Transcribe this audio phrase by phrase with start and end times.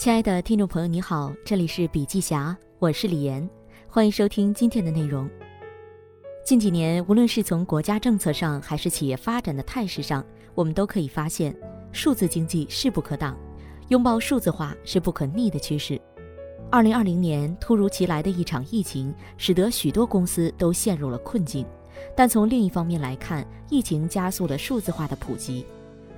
[0.00, 3.46] 亲爱的听众朋友，你好，这里是笔记侠，我是李岩，
[3.86, 5.28] 欢迎收听今天的内容。
[6.42, 10.24] 近几年，无论是从国家政策上，还是企业发展的态势上，
[10.54, 11.54] 我们都可以发现，
[11.92, 13.36] 数字经济势不可挡，
[13.88, 16.00] 拥抱数字化是不可逆的趋势。
[16.70, 21.66] 二零二零年突如其来的一场疫情，使得许多公司都陷入了困境。
[22.16, 25.66] 但从另一方面来看，疫情加速了数字化的普及，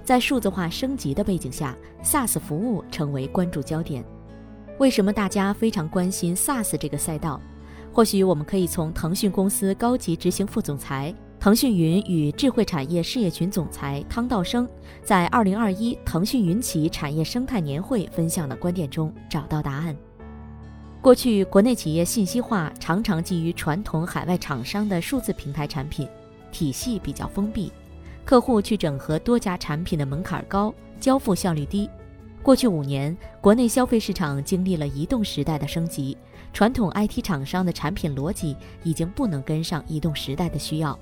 [0.04, 4.04] 在数字化升级的背景下，SaaS 服务成为关注焦点。
[4.78, 7.40] 为什么大家非常关心 SaaS 这个赛道？
[7.92, 14.66] 或许我们可以从腾讯公司高级执行副总裁、腾讯云与智慧产业事业群总裁汤道生
[15.04, 19.94] 在二零二一腾讯云企产业生态年会分享的观点中找到答案。
[21.02, 26.08] 过去，国内企业信息化常常基于传统海外厂商的数字平台产品，
[26.50, 27.70] 体系比较封闭，
[28.24, 31.88] 客户去整合多家产品的门槛高，交付效率低。
[32.42, 36.16] 过去五年，国内消费市场经历了移动时代的升级，
[36.52, 40.98] 传统 IT 厂商的产品逻辑已经不能跟上移动时代的需要，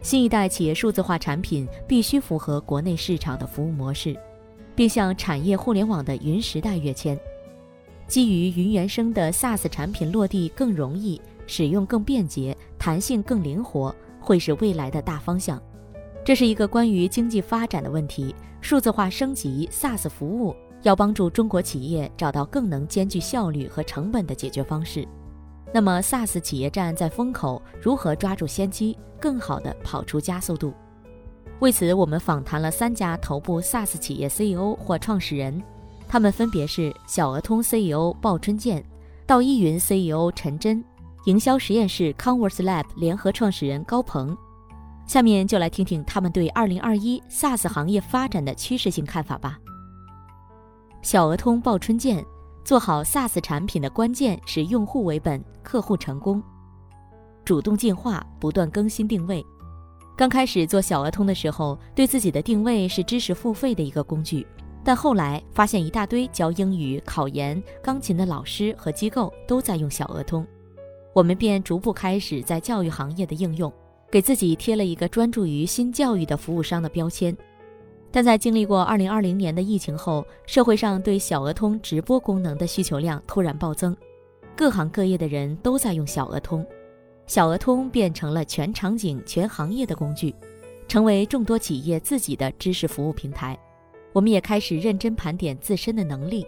[0.00, 4.16] 新一代企业数字化产品必须符合国内市场的服务模式，
[4.74, 7.18] 并向产业互联网的云时代跃迁。
[8.08, 15.62] 基于云原生的 SaaS 产品落地更容易，使用更便捷，弹性更灵活，会是未来的大方向。
[16.24, 18.34] 这是一个关于经济发展的问题。
[18.60, 25.06] 数字化升级 SaaS 服务要帮助中国企业找到更能兼具效率和成本的解决方式。
[25.72, 30.72] 那么 SaaS 企业站在风口，如何抓住先机，更好地跑出加速度？
[31.58, 35.60] 为此，我们访谈了三家头部 SaaS 企业 CEO 或创始人。
[36.08, 38.84] 他们分别是小鹅通 CEO 鲍春建、
[39.26, 40.84] 道一云 CEO 陈真、
[41.24, 44.36] 营销实验室 Converse Lab 联合创始人高鹏。
[45.12, 49.58] 下面就来听听他们对2021 SaaS 行业发展的趋势性看法吧。
[51.02, 52.24] 小鹅通鲍春建，
[52.64, 56.42] 做好 SaaS 产品的关键是用户为本，客户成功，
[57.44, 59.44] 主动进化，不断更新定位。
[60.16, 64.46] 刚开始做小鹅通的时候，对自己的定位是知识付费的一个工具。
[64.82, 70.46] 但后来发现一大堆教英语、考研、钢琴的老师和机构都在用小鹅通，
[71.12, 73.70] 我们便逐步开始在教育行业的应用，
[74.12, 77.34] 给自己贴了一个专注于新教育的服务商的标签。
[78.10, 83.96] 但在经历过2020年的疫情后，社会上对小额通直播功能的需求量突然暴增，
[84.54, 86.62] 各行各业的人都在用小额通，
[87.26, 90.34] 小额通变成了全场景、全行业的工具，
[90.86, 93.58] 成为众多企业自己的知识服务平台。
[94.12, 96.46] 我们也开始认真盘点自身的能力。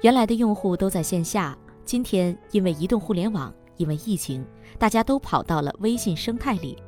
[0.00, 4.46] 原来的用户都在线下，今天因为移动互联网，因为疫情，
[4.78, 6.80] 大家都跑到了微信生态里，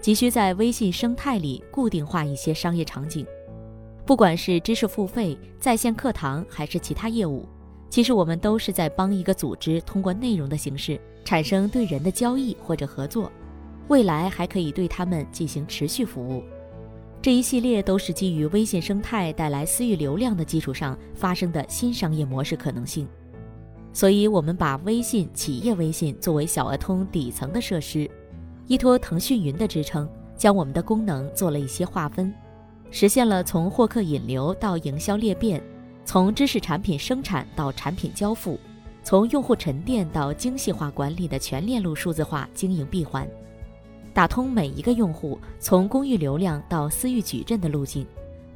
[0.00, 3.26] 急需在微信生态里固定化一些商业场景。
[4.06, 7.44] 不管是知识付费、在线课堂，还是其他业务，
[7.90, 13.32] 其实我们都是在帮一个组织通过内容的形式产生对人的交易或者合作，
[13.88, 16.44] 未来还可以对他们进行持续服务。
[17.20, 23.08] 这一系列都是基于微信生态带来私域流量的基础上发生的新商业模式可能性，
[23.92, 28.08] 所以我们把微信企业微信作为小鹅通底层的设施，
[28.66, 32.32] 依托腾讯云的支撑，将我们的功能做了一些划分，
[32.90, 35.60] 实现了从获客引流到营销裂变，
[36.04, 38.58] 从知识产品生产到产品交付，
[39.02, 43.28] 从用户沉淀到精细化管理的全链路数字化经营闭环。
[44.14, 48.06] 打通每一个用户从公域流量到私域矩阵的路径，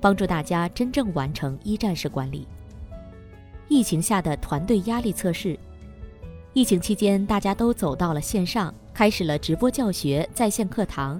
[0.00, 2.46] 帮助大家真正完成一站式管理。
[3.72, 5.58] 疫情下的团队压力测试，
[6.52, 11.18] 疫情期间大家都走到了线上，开始了直播教学、在线课堂。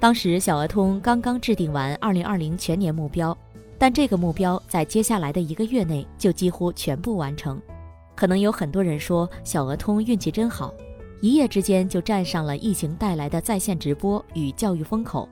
[0.00, 3.36] 当时小鹅通刚刚制定完2020全年目标，
[3.78, 7.62] 但这个目标在接下来的一个月内就几乎全部完成。
[8.16, 10.74] 可能有很多人说小鹅通运气真好。
[11.20, 15.28] 一夜之间就站上了疫情带来的在线直播与教育风口，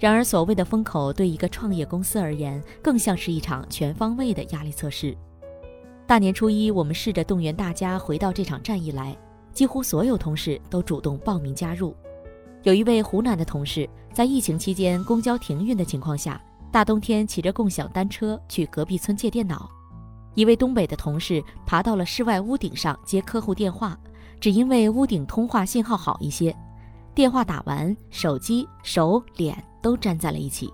[0.00, 5.16] 然而所谓的风口对一个创业公司而言，更像是一场全方位的压力测试。
[6.06, 9.16] 大年初一，我们试着动员大家回到这场战役来，
[9.52, 11.94] 几乎所有同事都主动报名加入。
[12.64, 16.40] 有一位湖南的同事，在疫情期间公交停运的情况下，
[16.70, 19.68] 大冬天骑着共享单车去隔壁村借电脑；
[20.34, 23.98] 一位东北的同事爬到了室外屋顶上接客户电话。
[24.38, 26.54] 只因为屋顶通话信号好一些，
[27.14, 30.68] 电话打完，手机、手、脸都粘在了一起。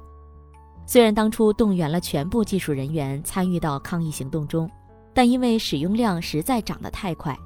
[0.86, 4.70] 虽然当初动员了全部技术人员参与到抗疫行动中，
[5.18, 7.36] 但因为使用量实在涨得太快，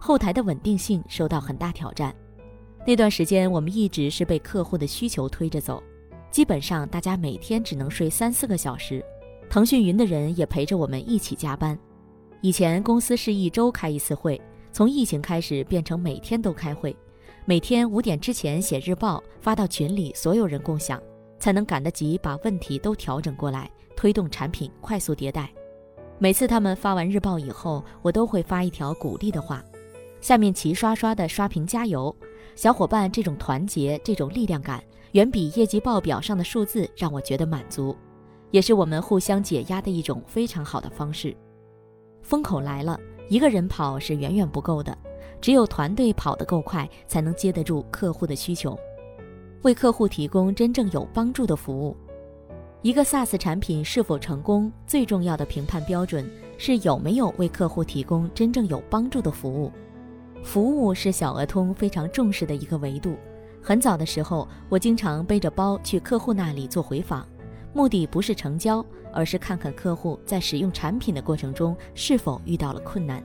[0.00, 2.12] 后台的稳定性受到很大挑战。
[2.84, 5.80] 那段时间，我们一直是被客户的需求推着走，
[6.32, 9.00] 基本上大家每天只能睡三四个小时。
[9.48, 11.78] 腾讯云的人也陪着我们一起加班。
[12.40, 14.42] 以前公司是一周开一次会，
[14.72, 16.96] 从疫情开始变成每天都开会，
[17.44, 21.00] 每天五点之前写日报发到群里，所有人共享，
[21.38, 25.48] 才能赶得及把问题都调整过来，推动产品快速迭代。
[26.22, 29.64] 每次他们发完日报以后，我都会发一条鼓励的话，
[30.20, 32.14] 下面齐刷刷的刷屏加油，
[32.54, 37.96] 小伙伴这种团结，这种力量感，远比业绩报表上的数字让我觉得满足，
[38.50, 41.34] 也是我们互相解压的一种非常好的方式。
[42.20, 43.00] 风口来了，
[43.30, 44.94] 一个人跑是远远不够的，
[45.40, 48.78] 只有团队跑得够快，才能接得住客户的需求，
[49.62, 51.96] 为客户提供真正有帮助的服务。
[52.82, 59.70] 一个 SaaS 产品是否成功，最重要的评判标准是有没有为客户提供真正有帮助的服务。
[60.42, 63.16] 服务是小额通非常重视的一个维度。
[63.60, 67.26] 很早的时候，我经常背着包去客户那里做回访。
[67.74, 68.82] 目的不是成交，
[69.12, 73.22] 而是看看客户在使用产品的过程中是否遇到了困难。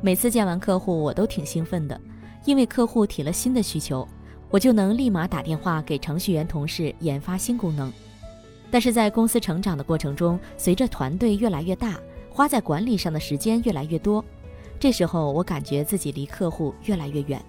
[0.00, 1.98] 每次见完客户，我都挺兴奋的，
[2.44, 4.06] 因为客户提了新的需求，
[4.50, 7.92] 我就能立马打电话给程序员同事研发新功能。
[8.74, 11.96] 但是在公司成长的过程中，随着团队越来越大，
[12.28, 14.24] 花在管理上的时间越来越多，
[14.80, 17.40] 这时候我感觉自己离客户越来越远。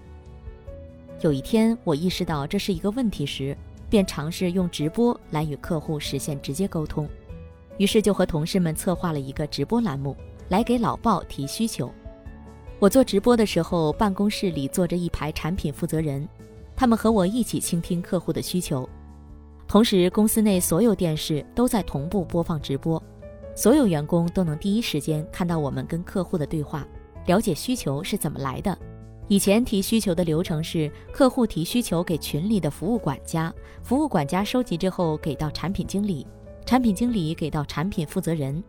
[1.22, 3.58] 有一天，我意识到这是一个问题时。
[3.90, 7.10] 便尝试用直播来与客户实现直接沟通，
[7.80, 10.16] 于是就和同事们策划了一个直播栏目，
[10.50, 11.92] 来给老鲍提需求。
[12.78, 16.28] 我做直播的时候，办公室里坐着一排产品负责人，
[16.76, 18.88] 他们和我一起倾听客户的需求。
[19.76, 23.04] 同时，公司内所有电视都在同步播放直播，
[23.54, 26.88] 所有员工都能第一时间看到我们跟客户的对话，
[27.26, 28.78] 了解需求是怎么来的。
[29.28, 36.26] 以前提需求的流程是，客户提需求给群里的服务管家，服务管家收集之后给到产品经理，
[36.66, 38.64] 产品经理给到产品负责人，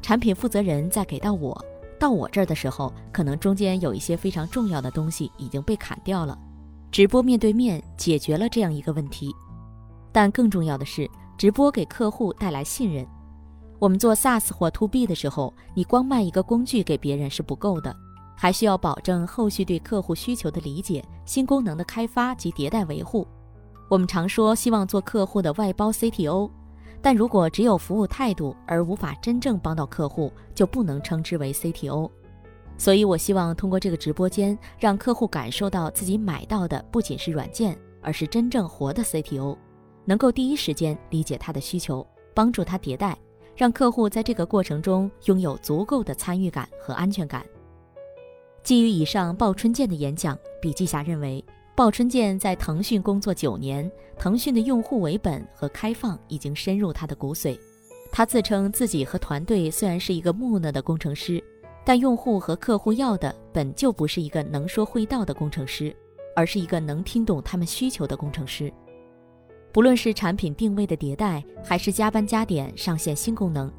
[0.00, 1.62] 产品负责人再给到我。
[2.00, 6.38] 到我这儿的时候，可能中间有一些非常重要的东西已经被砍掉了。
[6.90, 9.30] 直播面对面解决了这样一个问题，
[10.16, 13.06] 但更重要的是，直播给客户带来信任。
[13.78, 17.94] 我们做 SaaS 或 To B 的时候，你光卖一个工具给别人是不够的。
[18.34, 23.28] 还需要保证后续对客户需求的理解、新功能的开发及迭代维护。
[23.90, 26.50] 我们常说希望做客户的外包 CTO，
[27.02, 32.10] 但如果只有服务态度而无法真正帮到客户，就不能称之为 CTO。
[32.78, 39.54] 所以，我希望通过这个直播间，让客户感受到自己买到的不仅是软件，而是真正活的 CTO，
[40.06, 43.18] 能够第一时间理解他的需求，帮助他迭代，
[43.54, 47.44] 让客户在这个过程中拥有足够的参与感和安全感。
[48.62, 51.44] 基于以上鲍春健的演讲，笔记侠认为，
[51.74, 57.58] 鲍春健在腾讯工作九年，腾讯的用户为本和开放已经深入他的骨髓。
[58.10, 61.42] 他自称自己和团队虽然是一个木讷的工程师，
[61.84, 65.94] 但用户和客户要的本就不是一个能说会道的工程师，
[66.34, 68.72] 而是一个能听懂他们需求的工程师。
[69.76, 73.70] 不论是产品定位的迭代，还是加班加点上线新功能，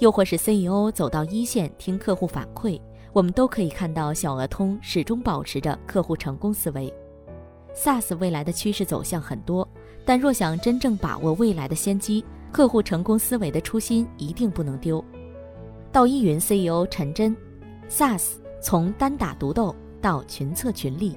[0.00, 2.76] 又或是 CEO 走到一线听客户反馈。
[3.12, 6.92] 我们都可以看到，小额通始终保持着客户成功思维。
[7.72, 9.68] SaaS 未来的趋势走向很多，
[10.04, 15.04] 但若想真正把握未来的先机，客户成功思维的初心一定不能丢。
[15.92, 17.36] 道一云 CEO 陈真
[17.88, 21.16] ，SaaS 从单打独斗到群策群力。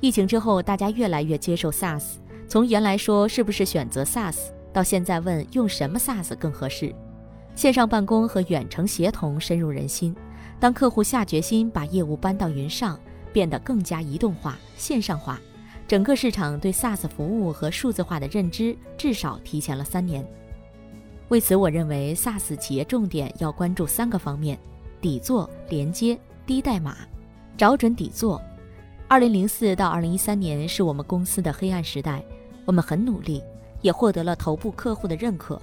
[0.00, 2.14] 疫情之后，大家越来越接受 SaaS，
[2.50, 6.92] 从原来说是不是选择 SaaS，到现在问用什么 SaaS 更合适。
[7.54, 10.12] 线上办公和远程协同深入人心。
[10.58, 12.98] 当客户下决心把业务搬到云上，
[13.32, 15.40] 变得更加移动化、线上化，
[15.86, 20.26] 整个市场对 SaaS 服务和数字化的认知至少提前了三年。
[21.28, 24.58] 为此，我认为 SaaS 企业重点要关注三个方面：
[25.00, 26.96] 底座、连接、低代码。
[27.56, 28.42] 找准底座。
[29.06, 32.24] 二零零四到二零一三年是我们公司的黑暗时代，
[32.64, 33.42] 我们很努力，
[33.82, 35.60] 也获得了头部客户的认可，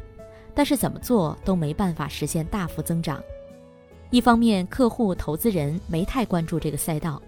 [0.53, 3.21] 但是怎么做都没办法实现大幅增长。
[4.09, 7.21] 一方面，客户、投资人没太关注这个赛道；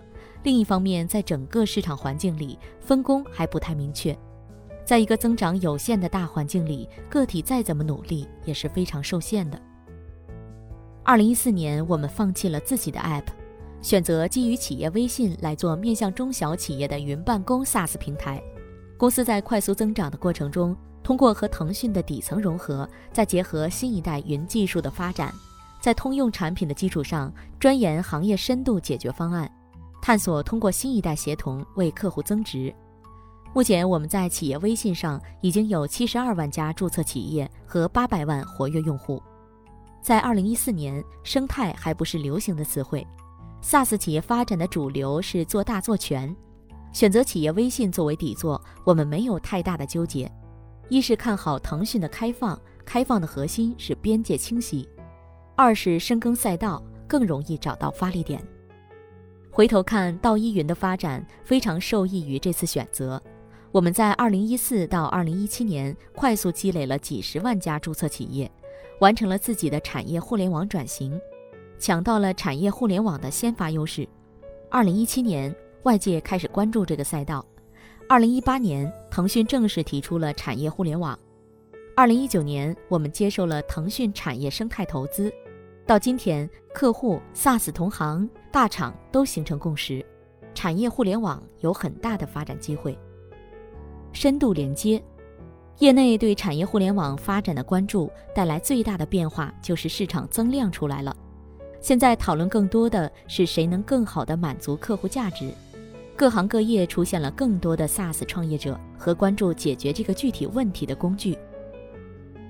[0.44, 4.18] 另一方面，在整个市场环境里，分工还不太明确。
[4.86, 9.62] 在一个增长有限的大环境里，个体再怎么努力也是非常受限的。
[11.04, 13.26] 二零一四年，我们放弃了自己的 App，
[13.82, 18.42] 选择基于企业微信来做面向中小企业的云办公 SaaS 平台。
[19.00, 25.34] 公司在快速增长的过程中，通过和腾讯的底层融合，再结合新一代云技术的发展。
[25.80, 29.50] 在通用产品的基础上，钻研行业深度解决方案，
[30.02, 32.76] 探索通过新一代协同为客户增值。
[33.54, 39.24] 目前，我们在企业微信上已经有七十二万家注册企业和八百万活跃用户。
[40.02, 43.08] 在2014年，生态还不是流行的词汇。
[43.64, 46.36] SaaS 企业发展的主流是做大做全，
[46.92, 50.30] 选择企业微信作为底座，我们没有太大的纠结。
[50.90, 54.88] 一是看好腾讯的开放，开放的核心是边界清晰；
[55.56, 58.42] 二是深耕赛道，更容易找到发力点。
[59.52, 63.22] 回头看道依云的发展，非常受益于这次选择。
[63.72, 68.52] 我们在2014到2017年快速积累了几十万家注册企业，
[69.00, 71.20] 完成了自己的产业互联网转型。
[71.78, 74.08] 抢到了产业互联网的先发优势。
[74.72, 77.46] 二零一七年，外界开始关注这个赛道。
[78.08, 81.18] 二零一八年，腾讯正式提出了产业互联网。
[81.96, 85.32] 二零一九年，我们接受了腾讯产业生态投资。
[85.86, 90.06] 到今天，客户、SaaS 同行、大厂都形成共识，
[90.54, 92.98] 产业互联网有很大的发展机会。
[94.12, 95.02] 深度连接，
[95.78, 101.16] 业内对产业互联网发展的关注带来最大的变化，就是市场增量出来了。
[101.80, 105.54] 现在讨论更多的是谁能更好地满足客户价值，
[106.20, 111.38] 各行各业出现了更多的 SaaS 创业者和关注解决这个具体问题的工具。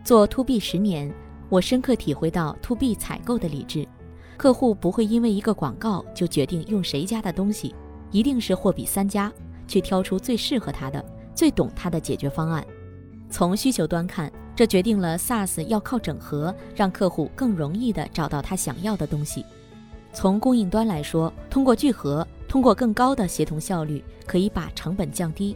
[0.03, 1.13] 做 To B 十年，
[1.49, 3.87] 我深刻体会到 To B 采购的理智，
[4.37, 7.75] 客户不会因为一个广告就决定用谁家的东西，
[8.09, 9.31] 一定是货比三家，
[9.67, 12.65] 去挑出最适合他的、最懂他的解决方案。
[13.29, 14.31] 从需求端看。
[14.55, 19.45] 这决定了 SaaS 要靠整合，让客户更容易地找到他想要的东西。
[20.11, 25.55] 从供应端来说，通过聚合，通过更高的协同效率，可以把成本降低。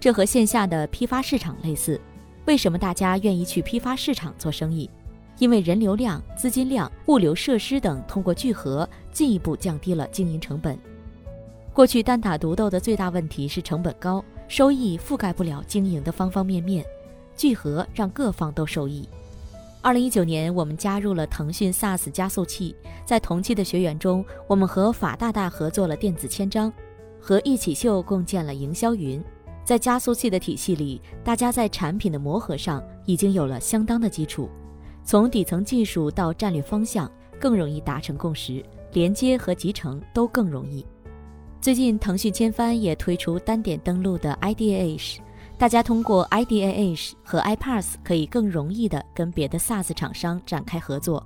[0.00, 2.00] 这和线下的批发市场类似。
[2.46, 4.88] 为什么大家愿意去批发市场做生意？
[5.38, 10.78] 因为人流量、资金量、物流设施等通过聚合，进一步降低了经营成本。
[11.72, 16.84] 过去单打独斗的最大问题是成本高，收益覆盖不了经营的方方面面。
[17.36, 19.08] 聚合让各方都受益。
[19.84, 22.74] 二零一九年，我们加入了腾讯 SaaS 加速器。
[23.04, 26.72] 在同期的学员中，我们和法大大合作了电子签章，
[27.20, 29.22] 和一起秀共建了营销云。
[29.62, 34.48] 在加速器的体系里，大家在产品的磨合上已经有了相当的基础，
[35.04, 38.64] 从底层技术到战略方向更容易达成共识，
[38.94, 40.86] 连接和集成都更容易。
[41.60, 45.18] 最近，腾讯千帆也推出单点登录的 IDA。
[45.56, 51.24] 大家通过 IDAH 和 iPaaS 可以更容易地跟别的 SaaS 厂商展开合作。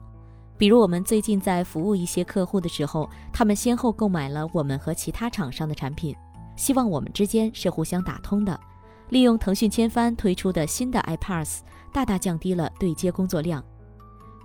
[0.58, 6.14] 比如我们最近在服务一些客户的时候，他们先后购买了我们和其他厂商的产品，
[6.56, 8.58] 希望我们之间是互相打通的。
[9.08, 13.64] 利用腾讯千帆推出的新的 iPaaS，大大降低了对接工作量。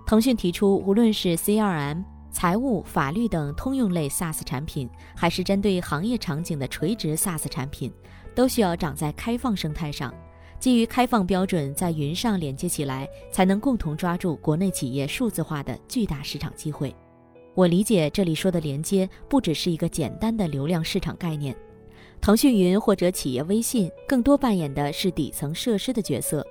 [0.06, 2.02] 腾讯提出，无论是 CRM、
[2.34, 7.90] 财务、法律等通用类 SaaS 产品，还是针对行业场景的垂直 SaaS 产品。
[8.34, 10.12] 都需要长在开放生态上，
[10.58, 16.92] 基于开放标准在云上连接起来，才能共同抓住国内企业数字化的巨大市场机会。
[17.54, 21.54] 我理解这里说的连接，不只是一个简单的流量市场概念。
[22.20, 26.44] 腾讯云或者企业微信，更多扮演的是底层设施的角色。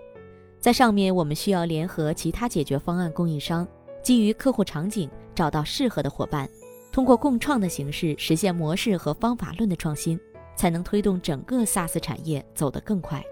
[0.62, 3.68] 在上面，我们需要联合其他解决方案供应商，
[4.04, 6.48] 基于客户场景找到适合的伙伴，
[6.92, 10.20] 通过共创的形式实现模式和方法论的创新。
[10.56, 13.24] 才能推动整个 SaaS 产业走得更快。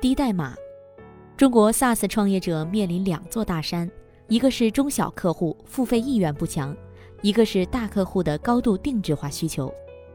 [0.00, 0.54] 低代码，
[1.36, 3.90] 中国 SaaS 创业者面临两座大山，
[4.28, 6.76] 一个是中小客户付费意愿不强，
[7.22, 9.72] 一个是大客户的高度定制化需求。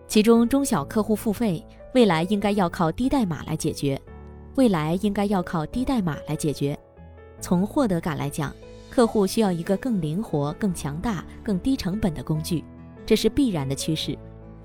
[0.08, 4.00] 其中，中小客户付费未来应该要靠低代码来解决，
[4.56, 6.78] 未来应该要靠低代码来解决。
[7.42, 8.54] 从获得感来讲，
[8.96, 12.64] 客户需要一个更灵活、更强大、更低成本的工具，
[13.06, 14.18] 这是必然的趋势。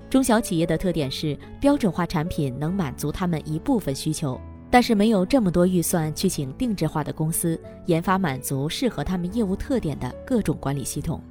[0.09, 11.21] 中小企业的特点是标准化产品能满足他们一部分需求，但是没有这么多预算去请定制化的公司研发满足适合他们业务特点的各种管理系统。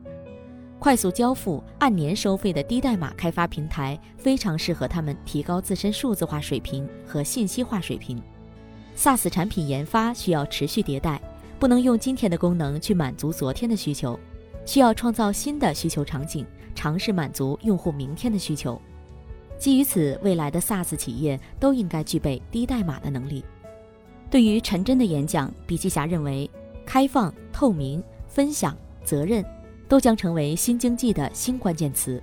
[0.79, 8.23] 快速交付、按年收费的低代码开发平台非常适合他们提高自身数字化水平和信息化水平。
[8.95, 11.19] SaaS 产品研发需要持续迭代，
[11.61, 14.19] 不能用今天的功能去满足昨天的需求，
[14.65, 16.45] 需要创造新的需求场景。
[16.73, 18.81] 尝试满足用户明天的需求。
[19.59, 23.45] 基于此，未来的 SaaS 企业都应该具备低代码的能力。
[24.31, 26.49] 对于陈真的演讲，笔记侠认为，
[26.87, 28.75] 开放、透明、分享、
[29.05, 29.45] 责任
[29.89, 32.23] 都将成为新经济的新关键词。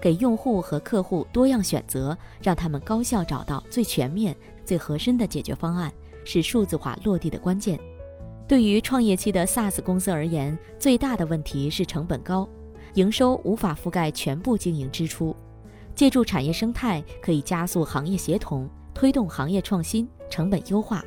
[0.00, 5.92] 给用户和客户多样选择，让他们高效找到最全面、最合身的解决方案，
[6.24, 7.76] 是数字化落地的关键。
[8.48, 12.48] 对于创业期的 SaaS 公司而言，最大的问题是成本高。
[12.94, 15.36] 营收无法覆盖全部经营支出，
[15.94, 21.04] 借助产业生态可以加速行业协同，推动行业创新，成本优化。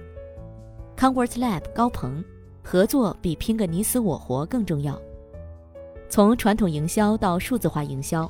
[0.96, 2.24] Convert Lab 高鹏，
[2.64, 5.02] 合作比拼个你死我活更重要。
[6.10, 8.30] 从传统营销到数字化营销，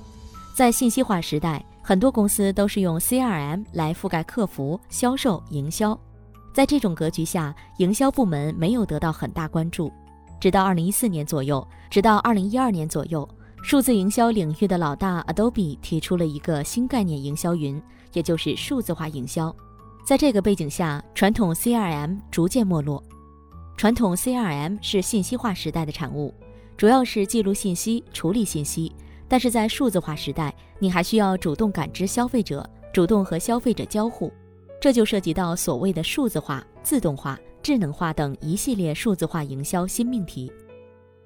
[0.55, 5.99] 在信息化时代，很多公司都是用 CRM 来覆盖客服、销售、营销。
[6.53, 9.91] 在这种格局下，营销部门没有得到很大关注。
[10.39, 13.27] 直到二零一四年左右，直到二零一二年左右，
[13.63, 17.81] 数字营销领域的老大 Adobe 提出了一个新概念——营销云，
[18.13, 19.55] 也就是数字化营销。
[20.03, 23.03] 在这个背景下，传统 CRM 逐渐没落。
[23.77, 26.33] 传统 CRM 是信息化时代的产物。
[26.75, 28.91] 主要是记录信息、处理信息，
[29.27, 34.33] 但是在数字化时代，你还需要主动感知消费者，主动和消费者交互，
[34.81, 40.51] 这就涉及到所谓的数字化、自动化、智能化等一系列数字化营销新命题。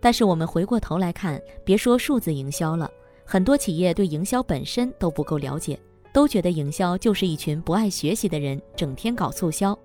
[0.02, 2.92] 但是我们回过头来看，别说数字营销了，
[3.26, 5.80] 很多企业对营销本身都不够了解，
[6.12, 9.76] 都觉得营销就是一群不爱学习的人整天搞促销。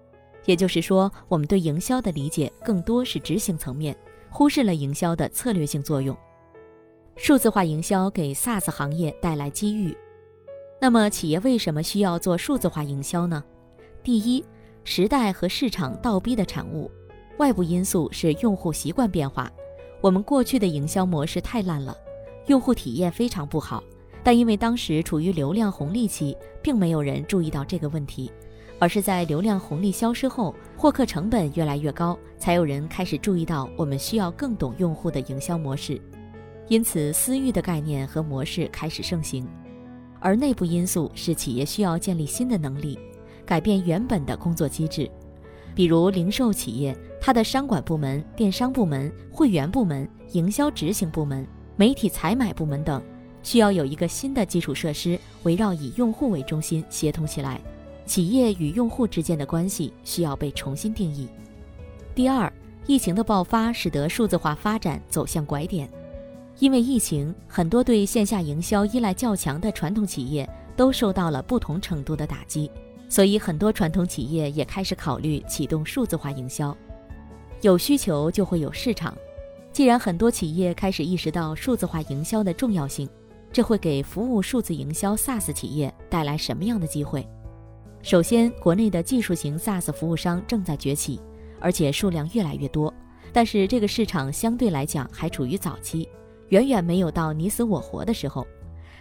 [0.46, 3.96] 也就是说，我们对营销的理解更多是执行层面。
[4.32, 6.16] 忽视了营销的策略性作用。
[7.16, 9.96] 数字化营销给 SaaS 行业带来机遇。
[10.80, 13.42] 那么，企业为什么需要做数字化营销呢？
[14.02, 14.42] 第一，
[14.82, 16.90] 时代和市场倒逼的产物。
[17.36, 19.50] 外部因素是用户习惯变化。
[20.00, 21.94] 我们过去的营销模式太烂了，
[22.46, 23.84] 用户体验非常不好。
[24.22, 28.32] 但因为当时处于流量红利期，并没有人注意到这个问题。
[28.78, 36.00] 而是在流量红利消失后，获客成本越来越高，才有人开始注意到我们需要更懂用户的营销模式，
[36.68, 39.46] 因此私域的概念和模式开始盛行。
[40.18, 42.98] 而内部因素是企业需要建立新的能力，
[43.50, 45.10] 改变原本的工作机制，
[45.74, 53.02] 比如零售企业，它的商管部门、电商部门、会员部门、营销执行部门、媒体采买部门等，
[53.42, 57.60] 需要有一个新的基础设施，围绕以用户为中心协同起来。
[58.06, 61.28] 企业与用户之间的关系需要被重新定义。
[62.14, 62.52] 第二，
[62.86, 65.90] 疫情的爆发使得数字化发展走向拐点。
[66.60, 72.70] 因为疫情，很多对线下营销依赖较强的传统企业都受到了不同程度的打击，
[73.10, 76.74] 所以很多传统企业也开始考虑启动数字化营销。
[77.60, 79.14] 有需求就会有市场，
[79.72, 83.06] 既然很多企业开始意识到数字化营销的重要性，
[83.52, 87.28] 这会给服务数字营销 SaaS 企业带来什么样的机会？
[88.00, 91.20] 首先，国内的技术型 SaaS 服务商正在崛起，
[91.60, 92.94] 而且数量越来越多。
[93.32, 96.08] 但是这个市场相对来讲还处于早期，
[96.48, 98.46] 远远没有到你死我活的时候。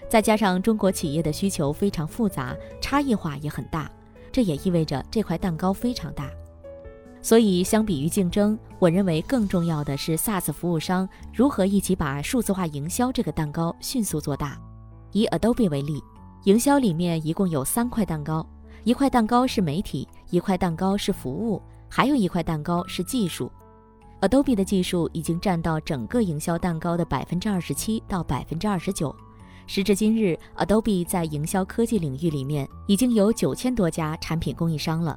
[0.10, 3.90] 再加上中国企业的需求非常复杂，差异化也很大，
[4.32, 6.30] 这也意味着这块蛋糕非常大。
[7.22, 14.58] 所以，相比于竞争，我认为更重要的是 SaaS 服务商如何一起把数字化营销这个蛋糕迅速做大。
[15.12, 16.02] 以 Adobe 为例，
[16.46, 18.46] 营销里面一共有三块蛋糕。
[18.86, 23.52] 一块蛋糕是媒体，一块蛋糕是服务，还有一块蛋糕是技术。
[24.22, 29.14] Adobe 的技术已经占到整个营销蛋糕的百分之二十七到百分之二十九。
[29.72, 35.16] 时至今日，Adobe 在营销科技领域里面已经有九千多家产品供应商了。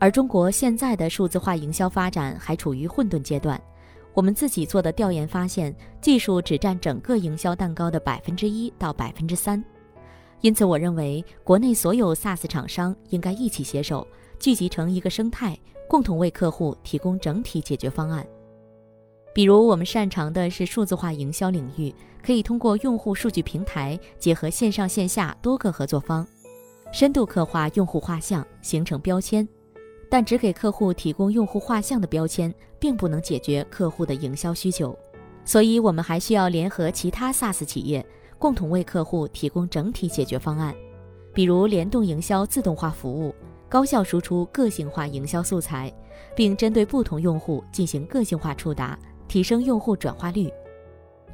[0.00, 3.62] 而中国现在的数字化营销发展还处于混沌阶段。
[4.12, 9.64] 我们自己做的调研发现，技术只占整个营销蛋糕的百分之一到百分之三。
[10.40, 14.04] 因此，我认为国内所有 SaaS 厂商应该一起携手，
[14.40, 15.56] 聚集成一个生态，
[15.88, 18.26] 共同为客户提供整体解决方案。
[19.32, 26.26] 比如，我们擅长的是数字化营销领域，可以通过用户数据平台结合线上线下多个合作方，
[26.92, 29.46] 深度刻画用户画像，形成标签。
[30.08, 34.98] 但只给客户提供用户画像的标签，并不能解决客户的营销需求，
[35.44, 38.04] 所以我们还需要联合其他 SaaS 企业。
[38.36, 40.74] 共同为客户提供整体解决方案，
[41.34, 43.34] 比如联动营销自动化服务，
[43.68, 45.92] 高效输出个性化营销素材，
[46.34, 48.98] 并针对不同用户进行个性化触达，
[49.30, 50.52] 提升用户转化率。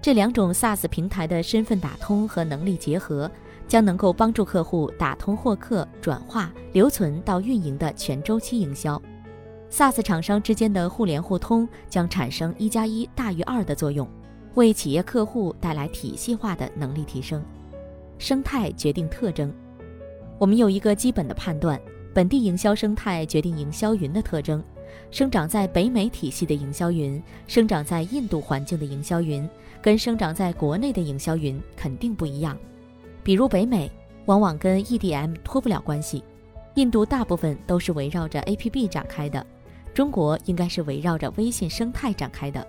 [0.03, 3.31] 这两种 SaaS 平台的身份打通和能力结合，
[3.67, 9.01] 将能够帮助客户打通获客、转化、留存到运营的全周期营销。
[9.71, 14.07] SaaS 厂商之间的互联互通将产生一加一大于二的作用。
[14.57, 17.43] 为企业客户带来体系化的能力提升，
[18.19, 19.51] 生态决定特征。
[20.39, 21.81] 我们有一个基本的判断：
[22.13, 24.63] 本地营销生态决定营销云的特征。
[25.17, 29.49] 生长在北美体系的营销云，生长在印度环境的营销云，
[29.81, 32.55] 跟生长在国内的营销云肯定不一样。
[33.25, 33.91] 比如北美
[34.27, 36.23] 往往跟 EDM 脱不了关系，
[36.75, 39.47] 印度大部分都是围绕着 APP 展开的，
[39.95, 42.67] 中国应该是围绕着微信生态展开的。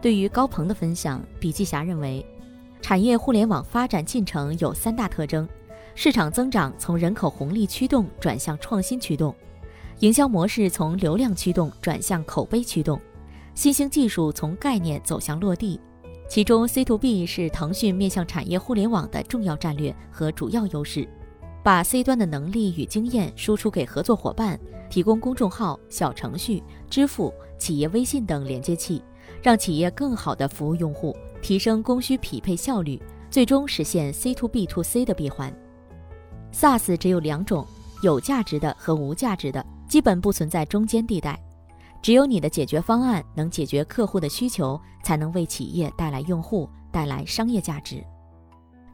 [0.00, 2.24] 对于高鹏的分享，笔记侠认为，
[2.80, 5.46] 产业互联网发展进程有三大特征：
[5.94, 9.34] 市场增长从人口红利驱动转向创新驱动，
[10.00, 13.00] 营销模式从流量驱动转向口碑驱动，
[13.54, 15.80] 新兴技术从概念走向落地，
[16.28, 21.08] 其中 C to B 是腾讯面向产业互联网的重要战略和主要优势。
[21.64, 24.58] 把 C 端的能力与经验输出给合作伙伴，
[24.88, 29.02] 提供公众号、小程序、支付、企业微信等连接器，
[29.42, 35.52] 让企业更好地服务用户，提升供需匹配效率，最终实现 C to B to C 的闭环。
[36.52, 37.66] SaaS 只有两种，
[38.00, 41.38] 有价值的和无价值的，基本不存在中间地带。
[42.00, 48.04] 只有你的解决方案能解决客户的需求，才能为企业带来用户，带来商业价值。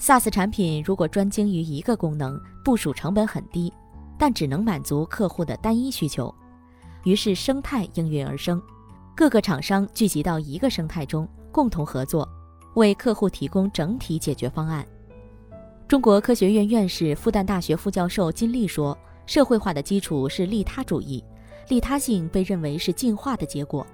[0.01, 3.73] SaaS 产品如果专精于一个功能，部署成本很低，
[4.19, 6.35] 但只能满足客户的单一需求，
[7.05, 8.61] 于是生态应运而生，
[9.15, 12.29] 各个厂商聚集到一个生态中，共同合作，
[12.75, 14.85] 为客户提供整体解决方案。
[15.87, 21.23] 中国科学院院士、复旦大学副教授金立说：“社会化的基础是利他主义，
[21.69, 23.87] 利他性被认为是进化的结果，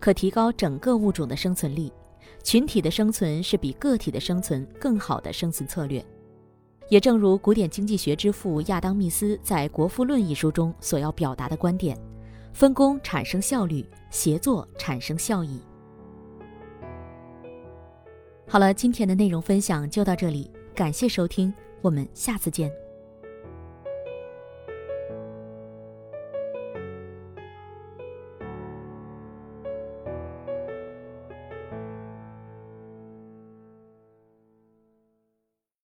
[0.00, 1.92] 可提高整个物种的生存力。”
[2.42, 6.04] 群体的生存是比个体的生存更好的生存策略，
[6.88, 11.96] 也正如古典经济学之父亚当·密斯在《国富论》一书中所要表达的观点：
[12.52, 15.60] 分工产生效率，协作产生效益。
[18.48, 22.81] 好了，今天的内容分享就到这里，感谢收听，我们下次见。